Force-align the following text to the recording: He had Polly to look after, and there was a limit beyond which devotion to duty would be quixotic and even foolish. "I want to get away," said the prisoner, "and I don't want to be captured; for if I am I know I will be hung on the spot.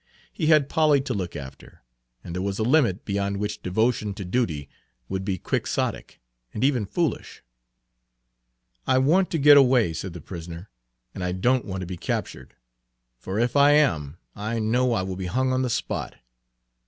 He 0.33 0.47
had 0.47 0.67
Polly 0.67 0.99
to 1.01 1.13
look 1.13 1.35
after, 1.35 1.83
and 2.23 2.33
there 2.33 2.41
was 2.41 2.57
a 2.57 2.63
limit 2.63 3.05
beyond 3.05 3.37
which 3.37 3.61
devotion 3.61 4.15
to 4.15 4.25
duty 4.25 4.67
would 5.07 5.23
be 5.23 5.37
quixotic 5.37 6.19
and 6.55 6.63
even 6.63 6.87
foolish. 6.87 7.43
"I 8.87 8.97
want 8.97 9.29
to 9.29 9.37
get 9.37 9.57
away," 9.57 9.93
said 9.93 10.13
the 10.13 10.19
prisoner, 10.19 10.71
"and 11.13 11.23
I 11.23 11.33
don't 11.33 11.65
want 11.65 11.81
to 11.81 11.85
be 11.85 11.97
captured; 11.97 12.55
for 13.19 13.37
if 13.37 13.55
I 13.55 13.73
am 13.73 14.17
I 14.35 14.57
know 14.57 14.93
I 14.93 15.03
will 15.03 15.17
be 15.17 15.27
hung 15.27 15.53
on 15.53 15.61
the 15.61 15.69
spot. 15.69 16.15